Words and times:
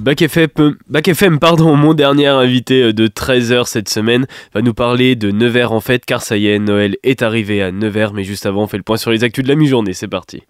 Bac 0.00 0.22
FM, 0.22 1.38
pardon, 1.38 1.76
mon 1.76 1.92
dernier 1.92 2.28
invité 2.28 2.94
de 2.94 3.06
13h 3.06 3.66
cette 3.66 3.90
semaine 3.90 4.26
va 4.54 4.62
nous 4.62 4.72
parler 4.72 5.14
de 5.14 5.30
Nevers 5.30 5.72
en 5.72 5.80
fait, 5.80 6.06
car 6.06 6.22
ça 6.22 6.38
y 6.38 6.46
est, 6.46 6.58
Noël 6.58 6.96
est 7.02 7.20
arrivé 7.20 7.62
à 7.62 7.70
Nevers, 7.70 8.14
mais 8.14 8.24
juste 8.24 8.46
avant, 8.46 8.62
on 8.62 8.66
fait 8.66 8.78
le 8.78 8.82
point 8.82 8.96
sur 8.96 9.10
les 9.10 9.24
actus 9.24 9.44
de 9.44 9.50
la 9.50 9.56
mi-journée, 9.56 9.92
c'est 9.92 10.08
parti. 10.08 10.42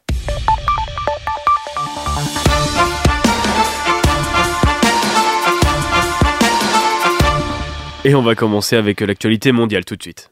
Et 8.04 8.14
on 8.14 8.22
va 8.22 8.36
commencer 8.36 8.76
avec 8.76 9.00
l'actualité 9.00 9.50
mondiale 9.50 9.84
tout 9.84 9.96
de 9.96 10.02
suite. 10.02 10.30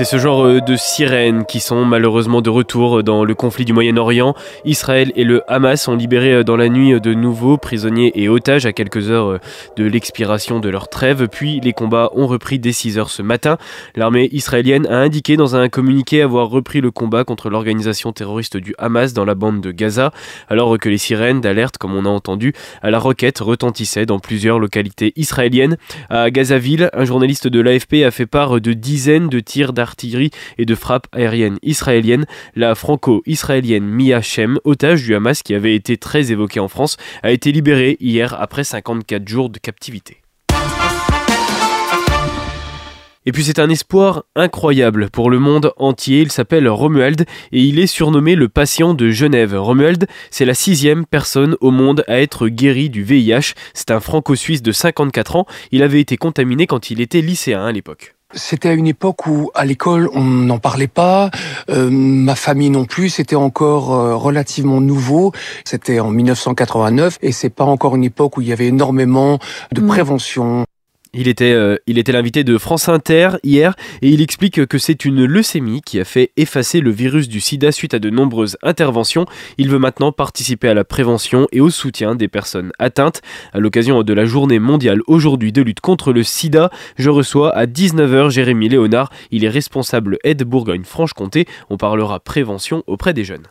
C'est 0.00 0.06
ce 0.06 0.16
genre 0.16 0.46
euh, 0.46 0.60
de 0.62 0.76
sirènes 0.76 1.44
qui 1.44 1.60
sont 1.60 1.84
malheureusement 1.84 2.40
de 2.40 2.48
retour 2.48 3.02
dans 3.02 3.22
le 3.22 3.34
conflit 3.34 3.66
du 3.66 3.74
Moyen-Orient. 3.74 4.34
Israël 4.64 5.12
et 5.14 5.24
le 5.24 5.42
Hamas 5.46 5.88
ont 5.88 5.94
libéré 5.94 6.32
euh, 6.32 6.42
dans 6.42 6.56
la 6.56 6.70
nuit 6.70 6.94
euh, 6.94 7.00
de 7.00 7.12
nouveaux 7.12 7.58
prisonniers 7.58 8.10
et 8.14 8.30
otages 8.30 8.64
à 8.64 8.72
quelques 8.72 9.10
heures 9.10 9.38
de 9.76 9.84
l'expiration 9.84 10.58
de 10.58 10.70
leur 10.70 10.88
trêve, 10.88 11.28
puis 11.28 11.60
les 11.60 11.74
combats 11.74 12.08
ont 12.14 12.26
repris 12.26 12.58
dès 12.58 12.72
6 12.72 12.96
heures 12.96 13.10
ce 13.10 13.20
matin. 13.20 13.58
L'armée 13.94 14.30
israélienne 14.32 14.86
a 14.86 14.96
indiqué 14.96 15.36
dans 15.36 15.54
un 15.54 15.68
communiqué 15.68 16.22
avoir 16.22 16.48
repris 16.48 16.80
le 16.80 16.90
combat 16.90 17.24
contre 17.24 17.50
l'organisation 17.50 18.14
terroriste 18.14 18.56
du 18.56 18.74
Hamas 18.78 19.12
dans 19.12 19.26
la 19.26 19.34
bande 19.34 19.60
de 19.60 19.70
Gaza, 19.70 20.12
alors 20.48 20.78
que 20.78 20.88
les 20.88 20.96
sirènes 20.96 21.42
d'alerte, 21.42 21.76
comme 21.76 21.94
on 21.94 22.06
a 22.06 22.08
entendu, 22.08 22.54
à 22.80 22.90
la 22.90 22.98
roquette 22.98 23.40
retentissaient 23.40 24.06
dans 24.06 24.18
plusieurs 24.18 24.60
localités 24.60 25.12
israéliennes. 25.16 25.76
À 26.08 26.30
Gazaville, 26.30 26.88
un 26.94 27.04
journaliste 27.04 27.48
de 27.48 27.60
l'AFP 27.60 28.02
a 28.06 28.10
fait 28.10 28.24
part 28.24 28.62
de 28.62 28.72
dizaines 28.72 29.28
de 29.28 29.40
tirs 29.40 29.74
d'artillerie 29.74 29.89
et 30.58 30.64
de 30.64 30.74
frappes 30.74 31.06
aériennes 31.12 31.58
israéliennes. 31.62 32.26
La 32.54 32.74
franco-israélienne 32.74 33.84
Mia 33.84 34.20
Shem, 34.20 34.58
otage 34.64 35.02
du 35.02 35.14
Hamas 35.14 35.42
qui 35.42 35.54
avait 35.54 35.74
été 35.74 35.96
très 35.96 36.32
évoquée 36.32 36.60
en 36.60 36.68
France, 36.68 36.96
a 37.22 37.30
été 37.30 37.52
libérée 37.52 37.96
hier 38.00 38.34
après 38.40 38.64
54 38.64 39.28
jours 39.28 39.50
de 39.50 39.58
captivité. 39.58 40.18
Et 43.26 43.32
puis 43.32 43.44
c'est 43.44 43.58
un 43.58 43.68
espoir 43.68 44.24
incroyable 44.34 45.10
pour 45.10 45.28
le 45.28 45.38
monde 45.38 45.72
entier. 45.76 46.22
Il 46.22 46.32
s'appelle 46.32 46.66
Romuald 46.68 47.26
et 47.52 47.60
il 47.60 47.78
est 47.78 47.86
surnommé 47.86 48.34
le 48.34 48.48
patient 48.48 48.94
de 48.94 49.10
Genève. 49.10 49.54
Romuald, 49.54 50.06
c'est 50.30 50.46
la 50.46 50.54
sixième 50.54 51.04
personne 51.04 51.54
au 51.60 51.70
monde 51.70 52.02
à 52.08 52.20
être 52.20 52.48
guéri 52.48 52.88
du 52.88 53.02
VIH. 53.02 53.52
C'est 53.74 53.90
un 53.90 54.00
franco-suisse 54.00 54.62
de 54.62 54.72
54 54.72 55.36
ans. 55.36 55.46
Il 55.70 55.82
avait 55.82 56.00
été 56.00 56.16
contaminé 56.16 56.66
quand 56.66 56.90
il 56.90 57.02
était 57.02 57.20
lycéen 57.20 57.66
à 57.66 57.72
l'époque. 57.72 58.14
C'était 58.32 58.68
à 58.68 58.72
une 58.72 58.86
époque 58.86 59.26
où 59.26 59.50
à 59.54 59.64
l'école 59.64 60.08
on 60.14 60.22
n'en 60.22 60.58
parlait 60.58 60.86
pas, 60.86 61.30
euh, 61.68 61.88
ma 61.90 62.34
famille 62.34 62.70
non 62.70 62.84
plus, 62.84 63.08
c'était 63.08 63.36
encore 63.36 63.92
euh, 63.92 64.14
relativement 64.14 64.80
nouveau. 64.80 65.32
C'était 65.64 66.00
en 66.00 66.10
1989 66.10 67.18
et 67.22 67.32
c'est 67.32 67.50
pas 67.50 67.64
encore 67.64 67.96
une 67.96 68.04
époque 68.04 68.36
où 68.36 68.40
il 68.40 68.48
y 68.48 68.52
avait 68.52 68.66
énormément 68.66 69.38
de 69.72 69.80
mm. 69.80 69.86
prévention. 69.86 70.64
Il 71.12 71.26
était, 71.26 71.52
euh, 71.52 71.76
il 71.88 71.98
était 71.98 72.12
l'invité 72.12 72.44
de 72.44 72.56
France 72.56 72.88
Inter 72.88 73.30
hier 73.42 73.74
et 74.00 74.10
il 74.10 74.22
explique 74.22 74.64
que 74.66 74.78
c'est 74.78 75.04
une 75.04 75.24
leucémie 75.24 75.82
qui 75.82 75.98
a 75.98 76.04
fait 76.04 76.30
effacer 76.36 76.80
le 76.80 76.90
virus 76.90 77.28
du 77.28 77.40
sida 77.40 77.72
suite 77.72 77.94
à 77.94 77.98
de 77.98 78.10
nombreuses 78.10 78.56
interventions. 78.62 79.26
Il 79.58 79.68
veut 79.70 79.80
maintenant 79.80 80.12
participer 80.12 80.68
à 80.68 80.74
la 80.74 80.84
prévention 80.84 81.48
et 81.50 81.60
au 81.60 81.68
soutien 81.70 82.14
des 82.14 82.28
personnes 82.28 82.70
atteintes. 82.78 83.22
À 83.52 83.58
l'occasion 83.58 84.04
de 84.04 84.12
la 84.12 84.24
journée 84.24 84.60
mondiale 84.60 85.00
aujourd'hui 85.08 85.50
de 85.50 85.62
lutte 85.62 85.80
contre 85.80 86.12
le 86.12 86.22
sida, 86.22 86.70
je 86.96 87.10
reçois 87.10 87.56
à 87.56 87.66
19h 87.66 88.30
Jérémy 88.30 88.68
Léonard. 88.68 89.10
Il 89.32 89.44
est 89.44 89.48
responsable 89.48 90.18
aide 90.22 90.44
Bourgogne-Franche-Comté. 90.44 91.46
On 91.70 91.76
parlera 91.76 92.20
prévention 92.20 92.84
auprès 92.86 93.14
des 93.14 93.24
jeunes. 93.24 93.48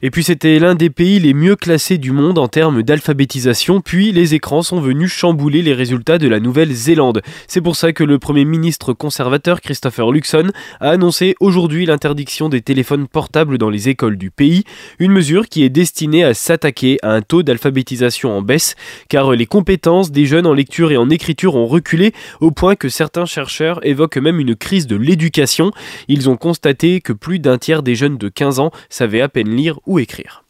Et 0.00 0.10
puis 0.10 0.22
c'était 0.22 0.60
l'un 0.60 0.76
des 0.76 0.90
pays 0.90 1.18
les 1.18 1.34
mieux 1.34 1.56
classés 1.56 1.98
du 1.98 2.12
monde 2.12 2.38
en 2.38 2.46
termes 2.46 2.84
d'alphabétisation, 2.84 3.80
puis 3.80 4.12
les 4.12 4.34
écrans 4.34 4.62
sont 4.62 4.80
venus 4.80 5.10
chambouler 5.10 5.60
les 5.60 5.74
résultats 5.74 6.18
de 6.18 6.28
la 6.28 6.38
Nouvelle-Zélande. 6.38 7.20
C'est 7.48 7.60
pour 7.60 7.74
ça 7.74 7.92
que 7.92 8.04
le 8.04 8.20
Premier 8.20 8.44
ministre 8.44 8.92
conservateur 8.92 9.60
Christopher 9.60 10.12
Luxon 10.12 10.50
a 10.80 10.90
annoncé 10.90 11.34
aujourd'hui 11.40 11.84
l'interdiction 11.84 12.48
des 12.48 12.60
téléphones 12.60 13.08
portables 13.08 13.58
dans 13.58 13.70
les 13.70 13.88
écoles 13.88 14.16
du 14.16 14.30
pays, 14.30 14.62
une 15.00 15.10
mesure 15.10 15.48
qui 15.48 15.64
est 15.64 15.68
destinée 15.68 16.22
à 16.22 16.32
s'attaquer 16.32 16.98
à 17.02 17.12
un 17.12 17.22
taux 17.22 17.42
d'alphabétisation 17.42 18.36
en 18.36 18.42
baisse, 18.42 18.76
car 19.08 19.32
les 19.32 19.46
compétences 19.46 20.12
des 20.12 20.26
jeunes 20.26 20.46
en 20.46 20.54
lecture 20.54 20.92
et 20.92 20.96
en 20.96 21.10
écriture 21.10 21.56
ont 21.56 21.66
reculé 21.66 22.12
au 22.40 22.52
point 22.52 22.76
que 22.76 22.88
certains 22.88 23.26
chercheurs 23.26 23.84
évoquent 23.84 24.18
même 24.18 24.38
une 24.38 24.54
crise 24.54 24.86
de 24.86 24.94
l'éducation. 24.94 25.72
Ils 26.06 26.30
ont 26.30 26.36
constaté 26.36 27.00
que 27.00 27.12
plus 27.12 27.40
d'un 27.40 27.58
tiers 27.58 27.82
des 27.82 27.96
jeunes 27.96 28.16
de 28.16 28.28
15 28.28 28.60
ans 28.60 28.70
savaient 28.88 29.20
à 29.20 29.28
peine 29.28 29.50
lire 29.50 29.80
ou 29.88 29.98
écrire. 29.98 30.44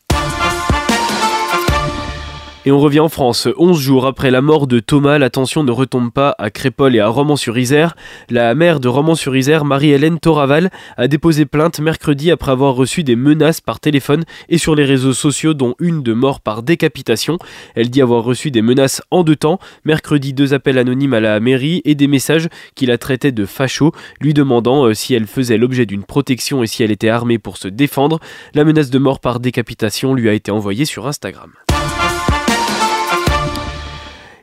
Et 2.67 2.73
on 2.73 2.81
revient 2.81 3.01
en 3.01 3.09
France. 3.09 3.49
11 3.57 3.79
jours 3.79 4.07
après 4.07 4.31
la 4.31 4.43
mort 4.43 4.67
de 4.67 4.81
Thomas, 4.81 5.17
l'attention 5.19 5.63
ne 5.63 5.71
retombe 5.71 6.11
pas 6.11 6.35
à 6.39 6.51
Crépol 6.51 6.97
et 6.97 7.01
à 7.01 7.09
Romans-sur-Isère. 7.09 7.95
La 8.31 8.55
mère 8.57 8.81
de 8.81 8.89
Romans-sur-Isère, 8.89 9.65
Marie-Hélène 9.65 10.19
Toraval, 10.19 10.71
a 10.97 11.07
déposé 11.07 11.47
plainte 11.47 11.79
mercredi 11.79 12.33
après 12.33 12.51
avoir 12.51 12.75
reçu 12.75 13.05
des 13.05 13.15
menaces 13.15 13.61
par 13.61 13.79
téléphone 13.79 14.25
et 14.49 14.59
sur 14.59 14.75
les 14.75 14.85
réseaux 14.85 15.13
sociaux, 15.13 15.55
dont 15.55 15.77
une 15.79 16.03
de 16.03 16.13
mort 16.13 16.41
par 16.41 16.65
décapitation. 16.65 17.39
Elle 17.77 17.91
dit 17.91 18.03
avoir 18.03 18.25
reçu 18.25 18.51
des 18.51 18.61
menaces 18.61 19.03
en 19.13 19.23
deux 19.23 19.37
temps. 19.37 19.61
Mercredi, 19.85 20.35
deux 20.35 20.53
appels 20.53 20.79
anonymes 20.79 21.15
à 21.15 21.21
la 21.21 21.39
mairie 21.39 21.81
et 21.85 21.95
des 21.95 22.09
messages 22.09 22.49
qui 22.75 22.87
la 22.87 22.99
traitaient 22.99 23.33
de 23.33 23.47
facho, 23.47 23.93
lui 24.21 24.35
demandant 24.35 24.85
euh, 24.85 24.95
si 24.95 25.15
elle 25.15 25.27
faisait 25.27 25.59
l'objet 25.59 25.87
d'une 25.87 26.03
protection 26.03 26.65
et 26.65 26.67
si 26.67 26.83
elle 26.83 26.91
était 26.91 27.09
armée 27.09 27.39
pour 27.39 27.57
se 27.57 27.69
défendre. 27.69 28.19
La 28.53 28.65
menace 28.65 28.91
de 28.91 28.99
mort 28.99 29.21
par 29.21 29.39
décapitation 29.39 30.13
lui 30.13 30.29
a 30.29 30.33
été 30.33 30.51
envoyée 30.51 30.85
sur 30.85 31.07
Instagram. 31.07 31.53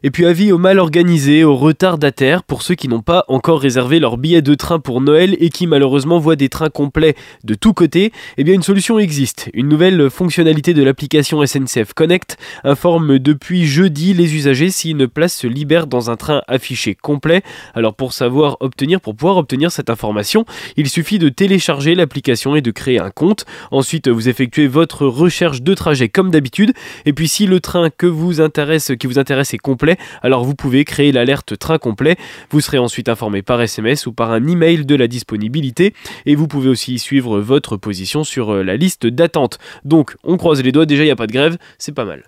Et 0.06 0.12
puis 0.12 0.28
avis 0.28 0.52
aux 0.52 0.60
mal 0.60 0.78
organisés, 0.78 1.44
aux 1.44 1.56
retardataires, 1.56 2.44
pour 2.44 2.62
ceux 2.62 2.76
qui 2.76 2.88
n'ont 2.88 3.02
pas 3.02 3.26
encore 3.28 3.60
réservé 3.60 4.00
leur 4.00 4.18
billet 4.18 4.44
de 4.44 4.54
train 4.54 4.78
pour 4.78 5.02
Noël 5.02 5.36
et 5.40 5.50
qui 5.50 5.66
malheureusement 5.66 6.20
voient 6.20 6.36
des 6.36 6.48
trains 6.48 6.70
complets 6.70 7.16
de 7.44 7.56
tous 7.56 7.74
côtés, 7.74 8.12
eh 8.38 8.44
bien 8.44 8.54
une 8.54 8.62
solution 8.62 9.00
existe. 9.00 9.50
Une 9.56 9.68
nouvelle 9.68 10.12
fonctionnalité 10.12 10.76
de 10.76 10.84
l'application 10.84 11.44
SNCF 11.44 11.94
Connect 11.96 12.38
informe 12.64 13.18
depuis 13.18 13.66
jeudi 13.66 14.14
les 14.14 14.36
usagers 14.36 14.70
si 14.70 14.92
une 14.92 15.08
place 15.08 15.34
se 15.34 15.48
libère 15.48 15.88
dans 15.88 16.12
un 16.12 16.18
train 16.18 16.44
affiché 16.48 16.94
complet. 16.94 17.42
Alors 17.74 17.96
pour 17.96 18.14
savoir 18.14 18.58
obtenir, 18.60 19.02
pour 19.02 19.16
pouvoir 19.16 19.38
obtenir 19.38 19.72
cette 19.72 19.90
information, 19.90 20.46
il 20.78 20.88
suffit 20.88 21.18
de 21.18 21.30
télécharger 21.30 21.96
l'application 21.96 22.56
et 22.56 22.62
de 22.62 22.70
créer 22.70 23.00
un 23.00 23.10
compte. 23.10 23.46
Ensuite, 23.72 24.08
vous 24.08 24.30
effectuez 24.30 24.68
votre 24.68 25.08
recherche 25.08 25.64
de 25.64 25.74
trajet 25.74 26.10
comme 26.10 26.30
d'habitude. 26.30 26.74
Et 27.08 27.14
puis 27.14 27.28
si 27.28 27.48
le 27.48 27.60
train 27.60 27.90
que 27.90 28.06
vous 28.06 28.40
intéresse, 28.40 28.92
qui 29.00 29.08
vous 29.08 29.18
intéresse 29.18 29.56
est 29.56 29.58
complet, 29.58 29.95
alors 30.22 30.44
vous 30.44 30.56
pouvez 30.56 30.86
créer 30.86 31.12
l'alerte 31.12 31.58
train 31.58 31.78
complet. 31.78 32.18
Vous 32.50 32.62
serez 32.62 32.78
ensuite 32.78 33.10
informé 33.10 33.42
par 33.42 33.62
SMS 33.62 34.06
ou 34.06 34.14
par 34.14 34.32
un 34.32 34.46
email 34.48 34.86
de 34.86 34.96
la 34.96 35.08
disponibilité 35.08 35.94
et 36.26 36.36
vous 36.36 36.48
pouvez 36.48 36.70
aussi 36.70 37.00
suivre 37.00 37.40
votre 37.40 37.78
position 37.78 38.24
sur 38.24 38.54
euh, 38.54 38.64
la 38.64 38.78
liste 38.78 39.08
d'attente. 39.08 39.60
Donc 39.84 40.16
on 40.24 40.38
croise 40.38 40.62
les 40.64 40.72
doigts, 40.72 40.86
déjà 40.86 41.04
il 41.04 41.08
n'y 41.08 41.12
a 41.12 41.16
pas 41.16 41.28
de 41.28 41.34
grève, 41.34 41.58
c'est 41.78 41.94
pas 41.94 42.06
mal. 42.06 42.24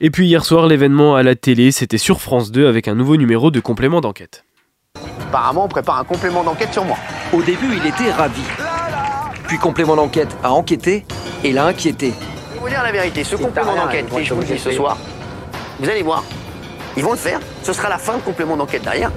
Et 0.00 0.10
puis 0.10 0.26
hier 0.26 0.44
soir, 0.44 0.66
l'événement 0.66 1.14
à 1.14 1.22
la 1.22 1.36
télé, 1.36 1.70
c'était 1.70 1.96
sur 1.96 2.20
France 2.20 2.50
2 2.50 2.66
avec 2.66 2.88
un 2.88 2.96
nouveau 2.96 3.16
numéro 3.16 3.52
de 3.52 3.60
complément 3.60 4.00
d'enquête. 4.00 4.44
Apparemment, 5.28 5.66
on 5.66 5.68
prépare 5.68 5.98
un 6.00 6.04
complément 6.04 6.42
d'enquête 6.42 6.72
sur 6.72 6.84
moi. 6.84 6.96
Au 7.32 7.40
début, 7.40 7.76
il 7.76 7.86
était 7.86 8.10
ravi. 8.10 8.42
Puis 9.46 9.58
complément 9.58 9.94
d'enquête 9.94 10.36
a 10.42 10.50
enquêté 10.52 11.04
et 11.44 11.52
l'a 11.52 11.66
inquiété 11.66 12.12
vous 12.62 12.68
dire 12.68 12.82
la 12.82 12.92
vérité, 12.92 13.24
ce 13.24 13.34
complément 13.34 13.74
d'enquête, 13.74 14.06
et 14.16 14.24
je 14.24 14.34
vous 14.34 14.40
le 14.40 14.46
dis 14.46 14.58
ce 14.58 14.70
soir, 14.70 14.96
vous 15.80 15.88
allez 15.88 16.02
voir, 16.02 16.22
ils 16.96 17.02
vont 17.02 17.10
le 17.10 17.18
faire, 17.18 17.40
ce 17.64 17.72
sera 17.72 17.88
la 17.88 17.98
fin 17.98 18.16
de 18.16 18.22
complément 18.22 18.56
d'enquête 18.56 18.82
derrière. 18.82 19.10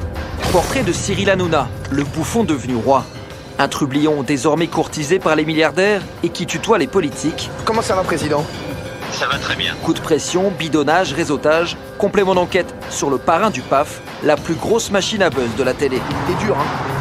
Portrait 0.51 0.81
de 0.81 0.91
Cyril 0.91 1.29
Hanouna, 1.29 1.67
le 1.91 2.03
bouffon 2.03 2.43
devenu 2.43 2.75
roi. 2.75 3.05
Un 3.59 3.67
trublion 3.67 4.23
désormais 4.23 4.67
courtisé 4.67 5.19
par 5.19 5.35
les 5.35 5.45
milliardaires 5.45 6.01
et 6.23 6.29
qui 6.29 6.47
tutoie 6.47 6.79
les 6.79 6.87
politiques. 6.87 7.51
Comment 7.65 7.83
ça 7.83 7.95
va, 7.95 8.01
président? 8.01 8.43
Ça 9.11 9.27
va 9.27 9.37
très 9.37 9.55
bien. 9.55 9.75
Coup 9.83 9.93
de 9.93 10.01
pression, 10.01 10.51
bidonnage, 10.57 11.13
réseautage, 11.13 11.77
complément 11.99 12.33
d'enquête 12.33 12.73
sur 12.89 13.11
le 13.11 13.19
parrain 13.19 13.51
du 13.51 13.61
PAF, 13.61 14.01
la 14.23 14.37
plus 14.37 14.55
grosse 14.55 14.89
machine 14.89 15.21
à 15.21 15.29
buzz 15.29 15.55
de 15.55 15.63
la 15.63 15.73
télé. 15.73 16.01
C'est 16.27 16.45
dur, 16.45 16.57
hein 16.59 16.94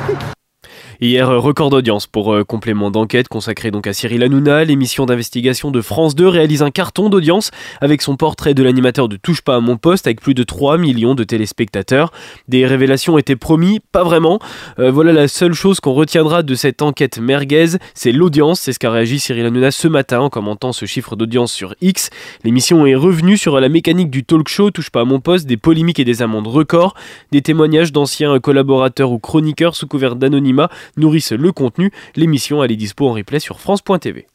Hier, 1.05 1.29
record 1.29 1.69
d'audience 1.69 2.07
pour 2.07 2.33
euh, 2.33 2.45
complément 2.45 2.91
d'enquête 2.91 3.29
consacré 3.29 3.71
donc 3.71 3.87
à 3.87 3.93
Cyril 3.93 4.23
Hanouna. 4.23 4.65
L'émission 4.65 5.05
d'investigation 5.05 5.71
de 5.71 5.83
France 5.83 6.15
2 6.15 6.27
réalise 6.27 6.63
un 6.63 6.71
carton 6.71 7.11
d'audience 7.11 7.51
avec 7.83 8.01
son 8.01 8.17
portrait 8.17 8.55
de 8.55 8.63
l'animateur 8.63 9.07
de 9.07 9.17
Touche 9.17 9.43
pas 9.43 9.57
à 9.57 9.61
mon 9.61 9.77
poste 9.77 10.07
avec 10.07 10.23
plus 10.23 10.33
de 10.33 10.43
3 10.45 10.79
millions 10.79 11.15
de 11.15 11.23
téléspectateurs. 11.23 12.11
Des 12.49 12.65
révélations 12.65 13.19
étaient 13.19 13.37
promis, 13.37 13.81
pas 13.93 14.03
vraiment. 14.03 14.39
Euh, 14.79 14.91
voilà 14.91 15.13
la 15.13 15.29
seule 15.29 15.53
chose 15.53 15.79
qu'on 15.79 15.93
retiendra 15.93 16.43
de 16.43 16.55
cette 16.55 16.81
enquête 16.81 17.19
merguez, 17.19 17.77
c'est 17.93 18.13
l'audience. 18.13 18.61
C'est 18.61 18.73
ce 18.73 18.79
qu'a 18.79 18.91
réagi 18.91 19.19
Cyril 19.19 19.45
Hanouna 19.45 19.73
ce 19.73 19.89
matin 19.89 20.21
en 20.21 20.31
commentant 20.31 20.73
ce 20.73 20.87
chiffre 20.87 21.17
d'audience 21.17 21.53
sur 21.53 21.75
X. 21.83 22.09
L'émission 22.45 22.87
est 22.87 22.95
revenue 22.95 23.37
sur 23.37 23.61
la 23.61 23.69
mécanique 23.69 24.09
du 24.09 24.25
talk 24.25 24.49
show 24.49 24.71
Touche 24.71 24.89
pas 24.89 25.03
à 25.03 25.05
mon 25.05 25.21
poste, 25.21 25.47
des 25.47 25.59
polémiques 25.59 26.01
et 26.01 26.07
des 26.07 26.23
amendes 26.23 26.47
records, 26.47 26.95
des 27.31 27.43
témoignages 27.43 27.93
d'anciens 27.93 28.39
collaborateurs 28.39 29.11
ou 29.11 29.19
chroniqueurs 29.19 29.77
sous 29.77 29.87
couvert 29.87 30.17
d'anonymat 30.17 30.71
nourrissent 30.97 31.33
le 31.33 31.53
contenu. 31.53 31.91
L'émission 32.17 32.63
elle 32.63 32.73
est 32.73 32.77
dispo 32.77 33.09
en 33.09 33.13
replay 33.13 33.41
sur 33.41 33.61
France.tv. 33.61 34.27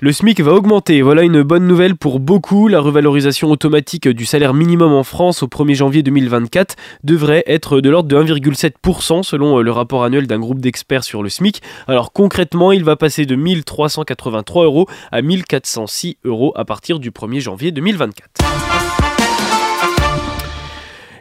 Le 0.00 0.12
SMIC 0.12 0.40
va 0.42 0.52
augmenter, 0.52 1.02
voilà 1.02 1.24
une 1.24 1.42
bonne 1.42 1.66
nouvelle 1.66 1.96
pour 1.96 2.20
beaucoup. 2.20 2.68
La 2.68 2.78
revalorisation 2.78 3.50
automatique 3.50 4.06
du 4.06 4.26
salaire 4.26 4.54
minimum 4.54 4.92
en 4.92 5.02
France 5.02 5.42
au 5.42 5.48
1er 5.48 5.74
janvier 5.74 6.04
2024 6.04 6.76
devrait 7.02 7.42
être 7.48 7.80
de 7.80 7.90
l'ordre 7.90 8.08
de 8.08 8.16
1,7% 8.16 9.24
selon 9.24 9.58
le 9.58 9.70
rapport 9.72 10.04
annuel 10.04 10.28
d'un 10.28 10.38
groupe 10.38 10.60
d'experts 10.60 11.02
sur 11.02 11.24
le 11.24 11.28
SMIC. 11.28 11.62
Alors 11.88 12.12
concrètement, 12.12 12.70
il 12.70 12.84
va 12.84 12.94
passer 12.94 13.26
de 13.26 13.34
1383 13.34 14.66
euros 14.66 14.86
à 15.10 15.20
1406 15.20 16.18
euros 16.24 16.52
à 16.54 16.64
partir 16.64 17.00
du 17.00 17.10
1er 17.10 17.40
janvier 17.40 17.72
2024. 17.72 18.87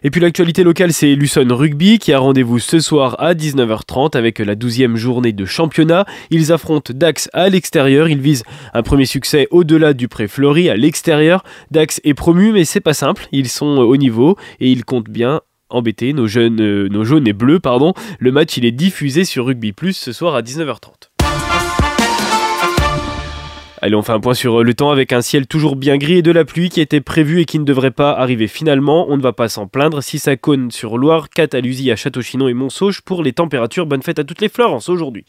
Et 0.03 0.11
puis 0.11 0.21
l'actualité 0.21 0.63
locale, 0.63 0.93
c'est 0.93 1.15
Luson 1.15 1.47
Rugby 1.49 1.99
qui 1.99 2.13
a 2.13 2.19
rendez-vous 2.19 2.59
ce 2.59 2.79
soir 2.79 3.15
à 3.19 3.33
19h30 3.33 4.15
avec 4.15 4.39
la 4.39 4.55
12e 4.55 4.95
journée 4.95 5.33
de 5.33 5.45
championnat. 5.45 6.05
Ils 6.29 6.51
affrontent 6.51 6.93
Dax 6.93 7.29
à 7.33 7.49
l'extérieur. 7.49 8.07
Ils 8.09 8.21
visent 8.21 8.43
un 8.73 8.83
premier 8.83 9.05
succès 9.05 9.47
au-delà 9.51 9.93
du 9.93 10.07
pré-Fleury 10.07 10.69
à 10.69 10.77
l'extérieur. 10.77 11.43
Dax 11.71 11.99
est 12.03 12.13
promu, 12.13 12.51
mais 12.51 12.65
c'est 12.65 12.79
pas 12.79 12.93
simple. 12.93 13.27
Ils 13.31 13.49
sont 13.49 13.77
au 13.77 13.97
niveau 13.97 14.37
et 14.59 14.71
ils 14.71 14.85
comptent 14.85 15.09
bien 15.09 15.41
embêter 15.69 16.13
nos 16.13 16.27
euh, 16.37 17.03
jaunes 17.03 17.27
et 17.27 17.33
bleus, 17.33 17.59
pardon. 17.59 17.93
Le 18.19 18.31
match, 18.31 18.57
il 18.57 18.65
est 18.65 18.71
diffusé 18.71 19.25
sur 19.25 19.45
Rugby 19.47 19.73
Plus 19.73 19.93
ce 19.93 20.11
soir 20.11 20.35
à 20.35 20.41
19h30. 20.41 21.16
Allez, 23.79 23.95
on 23.95 24.01
fait 24.01 24.11
un 24.11 24.19
point 24.19 24.33
sur 24.33 24.59
euh, 24.59 24.63
le 24.63 24.73
temps 24.73 24.89
avec 24.89 25.13
un 25.13 25.21
ciel 25.21 25.45
toujours 25.45 25.75
bien 25.75 25.97
gris 25.97 26.17
et 26.17 26.21
de 26.23 26.31
la 26.31 26.45
pluie 26.45 26.69
qui 26.69 26.81
était 26.81 27.01
prévu 27.01 27.41
et 27.41 27.45
qui 27.45 27.59
ne 27.59 27.63
devrait 27.63 27.91
pas 27.91 28.11
arriver 28.11 28.47
finalement. 28.47 29.05
On 29.09 29.17
ne 29.17 29.21
va 29.21 29.33
pas 29.33 29.49
s'en 29.49 29.67
plaindre. 29.67 30.01
Si 30.01 30.17
ça 30.17 30.35
cône 30.35 30.71
sur 30.71 30.97
Loire, 30.97 31.29
4 31.29 31.55
à 31.55 31.95
Château-Chinon 31.95 32.47
et 32.47 32.53
Montsauge 32.55 33.01
pour 33.01 33.21
les 33.21 33.33
températures. 33.33 33.85
Bonne 33.85 34.01
fête 34.01 34.17
à 34.17 34.23
toutes 34.23 34.41
les 34.41 34.49
Florences 34.49 34.89
aujourd'hui. 34.89 35.25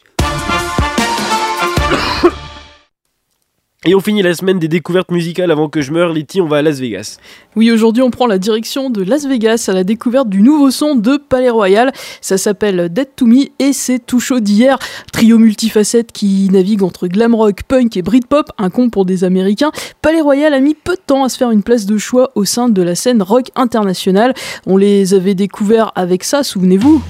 Et 3.85 3.95
on 3.95 4.01
finit 4.01 4.21
la 4.21 4.33
semaine 4.33 4.59
des 4.59 4.67
découvertes 4.67 5.09
musicales 5.09 5.51
avant 5.51 5.69
que 5.69 5.79
je 5.79 5.93
meure. 5.93 6.11
Letty, 6.11 6.41
on 6.41 6.47
va 6.47 6.57
à 6.57 6.61
Las 6.61 6.81
Vegas. 6.81 7.17
Oui, 7.55 7.71
aujourd'hui 7.71 8.03
on 8.03 8.11
prend 8.11 8.27
la 8.27 8.37
direction 8.37 8.89
de 8.89 9.01
Las 9.01 9.25
Vegas 9.25 9.67
à 9.69 9.73
la 9.73 9.85
découverte 9.85 10.27
du 10.27 10.41
nouveau 10.41 10.69
son 10.69 10.95
de 10.95 11.15
Palais 11.15 11.49
Royal. 11.49 11.93
Ça 12.19 12.37
s'appelle 12.37 12.89
Dead 12.91 13.07
to 13.15 13.25
Me 13.25 13.45
et 13.57 13.71
c'est 13.71 13.99
tout 13.99 14.19
chaud 14.19 14.41
d'hier. 14.41 14.77
Trio 15.13 15.37
multifacette 15.37 16.11
qui 16.11 16.49
navigue 16.51 16.83
entre 16.83 17.07
glam 17.07 17.33
rock, 17.33 17.63
punk 17.63 17.95
et 17.95 18.01
Britpop, 18.01 18.51
un 18.57 18.69
con 18.69 18.89
pour 18.89 19.05
des 19.05 19.23
Américains. 19.23 19.71
Palais 20.01 20.19
Royal 20.19 20.53
a 20.53 20.59
mis 20.59 20.75
peu 20.75 20.95
de 20.95 21.01
temps 21.05 21.23
à 21.23 21.29
se 21.29 21.37
faire 21.37 21.51
une 21.51 21.63
place 21.63 21.85
de 21.85 21.97
choix 21.97 22.31
au 22.35 22.43
sein 22.43 22.67
de 22.67 22.81
la 22.81 22.95
scène 22.95 23.21
rock 23.21 23.45
internationale. 23.55 24.33
On 24.65 24.75
les 24.75 25.13
avait 25.13 25.35
découverts 25.35 25.93
avec 25.95 26.25
ça, 26.25 26.43
souvenez-vous. 26.43 27.01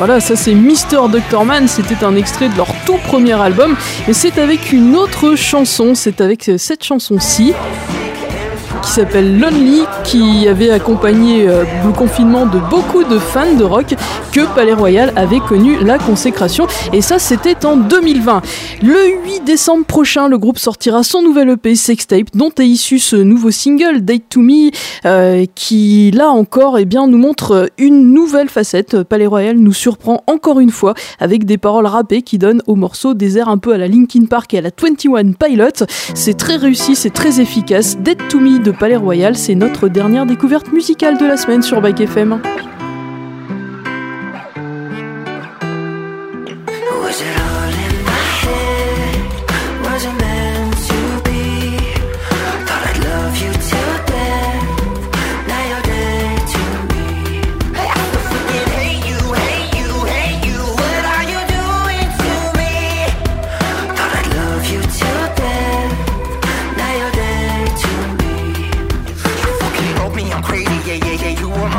Voilà, 0.00 0.18
ça 0.18 0.34
c'est 0.34 0.54
Mister 0.54 0.96
Doctor 1.12 1.44
Man, 1.44 1.68
c'était 1.68 2.02
un 2.06 2.16
extrait 2.16 2.48
de 2.48 2.56
leur 2.56 2.68
tout 2.86 2.96
premier 3.04 3.34
album, 3.34 3.76
et 4.08 4.14
c'est 4.14 4.38
avec 4.38 4.72
une 4.72 4.96
autre 4.96 5.34
chanson, 5.36 5.94
c'est 5.94 6.22
avec 6.22 6.52
cette 6.56 6.82
chanson-ci 6.82 7.52
qui 8.82 8.90
s'appelle 8.90 9.38
Lonely, 9.38 9.82
qui 10.04 10.48
avait 10.48 10.70
accompagné 10.70 11.48
euh, 11.48 11.64
le 11.84 11.92
confinement 11.92 12.46
de 12.46 12.58
beaucoup 12.70 13.04
de 13.04 13.18
fans 13.18 13.54
de 13.54 13.64
rock, 13.64 13.94
que 14.32 14.40
Palais 14.54 14.72
Royal 14.72 15.12
avait 15.16 15.40
connu 15.40 15.82
la 15.82 15.98
consécration. 15.98 16.66
Et 16.92 17.00
ça, 17.00 17.18
c'était 17.18 17.66
en 17.66 17.76
2020. 17.76 18.42
Le 18.82 19.22
8 19.24 19.44
décembre 19.44 19.84
prochain, 19.84 20.28
le 20.28 20.38
groupe 20.38 20.58
sortira 20.58 21.02
son 21.02 21.22
nouvel 21.22 21.50
EP 21.50 21.74
Sextape, 21.74 22.28
dont 22.34 22.50
est 22.58 22.66
issu 22.66 22.98
ce 22.98 23.16
nouveau 23.16 23.50
single 23.50 24.02
Date 24.02 24.24
to 24.30 24.40
Me, 24.40 24.70
euh, 25.04 25.44
qui 25.54 26.10
là 26.12 26.30
encore, 26.30 26.78
eh 26.78 26.84
bien, 26.84 27.06
nous 27.06 27.18
montre 27.18 27.70
une 27.78 28.12
nouvelle 28.12 28.48
facette. 28.48 29.02
Palais 29.02 29.26
Royal 29.26 29.56
nous 29.56 29.72
surprend 29.72 30.22
encore 30.26 30.60
une 30.60 30.70
fois 30.70 30.94
avec 31.18 31.44
des 31.44 31.58
paroles 31.58 31.86
rappées 31.86 32.22
qui 32.22 32.38
donnent 32.38 32.62
au 32.66 32.76
morceau 32.76 33.14
des 33.14 33.38
airs 33.38 33.48
un 33.48 33.58
peu 33.58 33.72
à 33.72 33.78
la 33.78 33.88
Linkin 33.88 34.24
Park 34.24 34.54
et 34.54 34.58
à 34.58 34.60
la 34.60 34.70
21 34.70 35.32
Pilot. 35.32 35.86
C'est 36.14 36.36
très 36.36 36.56
réussi, 36.56 36.94
c'est 36.94 37.10
très 37.10 37.40
efficace. 37.40 37.98
Date 37.98 38.28
to 38.28 38.38
Me 38.38 38.58
Palais 38.72 38.96
Royal, 38.96 39.36
c'est 39.36 39.54
notre 39.54 39.88
dernière 39.88 40.26
découverte 40.26 40.72
musicale 40.72 41.18
de 41.18 41.26
la 41.26 41.36
semaine 41.36 41.62
sur 41.62 41.80
Bike 41.80 42.00
FM. 42.00 42.40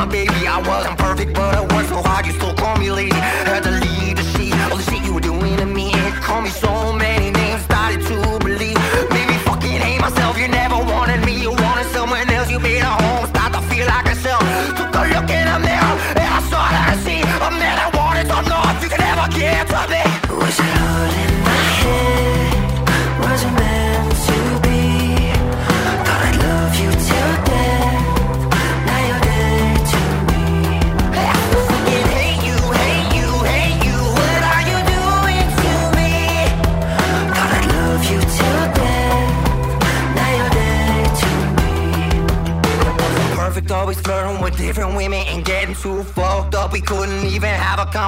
my 0.05 0.11
baby 0.11 0.47
I 0.47 0.57
wasn't 0.67 0.97
perfect, 0.97 1.33
but 1.35 1.53
I 1.53 1.61
was 1.61 1.87
so 1.87 2.01
hard, 2.01 2.25
you 2.25 2.33
still 2.33 2.55
call 2.55 2.75
me 2.77 2.89
lady. 2.91 3.15
Had 3.15 3.63
to 3.63 3.80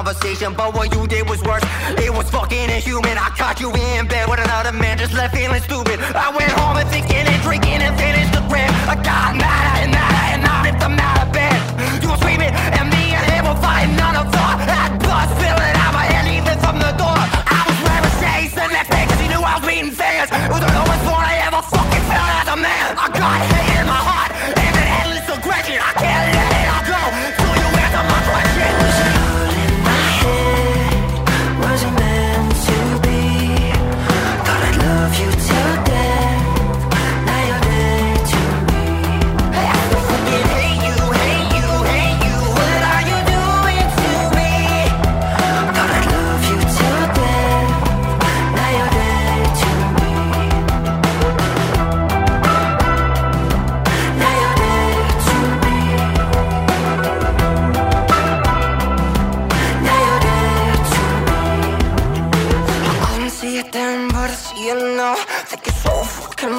conversation, 0.04 0.54
but 0.54 0.74
what 0.74 0.94
you 0.94 1.06
did 1.06 1.28
was 1.28 1.42
worse. 1.42 1.62
It 1.98 2.12
was 2.12 2.28
fucking 2.30 2.70
inhuman. 2.70 3.16
I 3.16 3.30
caught 3.38 3.60
you 3.60 3.70
in 3.70 4.06
bed 4.06 4.28
with 4.28 4.40
another 4.40 4.72
man, 4.72 4.98
just 4.98 5.12
left 5.14 5.34
feeling 5.34 5.62
stupid. 5.62 6.00
I 6.00 6.30
went 6.36 6.50
home 6.52 6.76
and 6.76 6.88
thinking 6.88 7.16
and 7.16 7.42
drinking 7.42 7.80
and 7.82 7.96
finished 7.98 8.32
the 8.32 8.42
rent. 8.52 8.72
I 8.88 8.96
got 8.96 9.36
mad 9.36 9.84
and 9.84 9.92
mad 9.92 10.13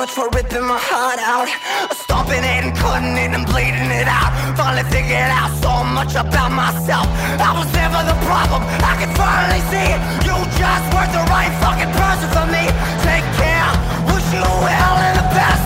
much 0.06 0.14
for 0.14 0.30
ripping 0.38 0.68
my 0.68 0.78
heart 0.78 1.18
out. 1.18 1.50
Stomping 1.90 2.46
it 2.46 2.62
and 2.62 2.78
cutting 2.78 3.18
it 3.18 3.34
and 3.34 3.46
bleeding 3.50 3.90
it 3.90 4.06
out. 4.06 4.30
Finally 4.54 4.86
figured 4.94 5.32
out 5.34 5.50
so 5.66 5.82
much 5.98 6.14
about 6.14 6.52
myself. 6.54 7.10
I 7.42 7.50
was 7.58 7.66
never 7.74 7.98
the 8.06 8.18
problem. 8.30 8.62
I 8.86 8.94
can 9.02 9.10
finally 9.18 9.62
see 9.74 9.88
it. 9.96 10.02
You 10.22 10.38
just 10.62 10.86
weren't 10.94 11.10
the 11.10 11.26
right 11.34 11.50
fucking 11.58 11.90
person 11.98 12.28
for 12.38 12.46
me. 12.54 12.70
Take 13.02 13.26
care. 13.42 13.72
Wish 14.14 14.28
you 14.30 14.46
well 14.46 14.96
and 15.10 15.16
the 15.18 15.28
best. 15.34 15.66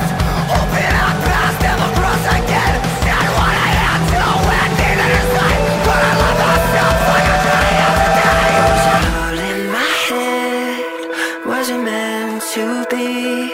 Open 0.55 0.91
up 1.03 1.17
past, 1.27 1.57
never 1.59 1.89
cross 1.99 2.23
again. 2.39 2.75
Said 3.03 3.27
what 3.35 3.55
I 3.67 3.71
had 3.83 4.01
to 4.13 4.23
and 4.55 4.71
needed 4.79 5.09
to 5.19 5.23
say. 5.35 5.53
But 5.83 5.99
I 5.99 6.13
love 6.15 6.39
myself 6.47 6.95
like 7.11 7.27
I 7.27 7.37
should 7.43 7.71
yesterday. 7.83 8.51
Was 8.71 8.83
it 8.87 9.05
all 9.19 9.37
in 9.51 9.59
my 9.75 9.89
head? 10.07 10.79
Was 11.43 11.67
it 11.75 11.81
meant 11.83 12.18
to 12.53 12.83
be? 12.89 13.49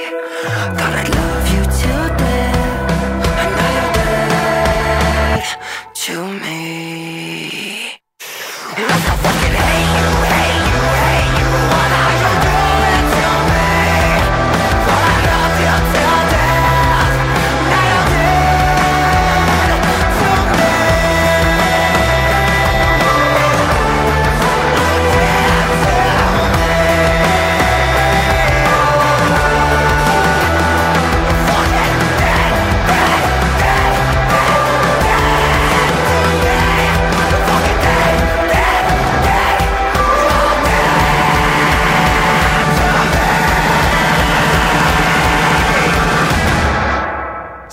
Thought 0.77 0.93
I'd 0.95 1.15
love 1.15 1.24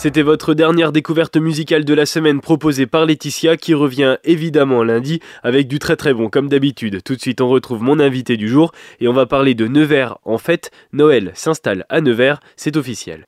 C'était 0.02 0.22
votre 0.22 0.54
dernière 0.54 0.90
découverte 0.90 1.36
musicale 1.36 1.84
de 1.84 1.94
la 1.94 2.06
semaine 2.06 2.40
proposée 2.40 2.86
par 2.88 3.06
Laetitia 3.06 3.56
qui 3.56 3.72
revient 3.72 4.16
évidemment 4.24 4.82
lundi 4.82 5.20
avec 5.44 5.68
du 5.68 5.78
très 5.78 5.94
très 5.94 6.12
bon 6.12 6.28
comme 6.28 6.48
d'habitude. 6.48 7.04
Tout 7.04 7.14
de 7.14 7.20
suite 7.20 7.40
on 7.40 7.48
retrouve 7.48 7.84
mon 7.84 8.00
invité 8.00 8.36
du 8.36 8.48
jour 8.48 8.72
et 8.98 9.06
on 9.06 9.12
va 9.12 9.26
parler 9.26 9.54
de 9.54 9.68
Nevers. 9.68 10.18
En 10.24 10.38
fait, 10.38 10.72
Noël 10.92 11.30
s'installe 11.34 11.86
à 11.88 12.00
Nevers, 12.00 12.40
c'est 12.56 12.76
officiel. 12.76 13.20